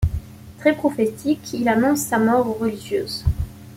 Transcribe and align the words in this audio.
Très 0.57 0.75
prophétique, 0.75 1.53
il 1.53 1.69
annonce 1.69 1.99
sa 1.99 2.17
mort 2.17 2.47
aux 2.49 2.53
religieuses. 2.53 3.23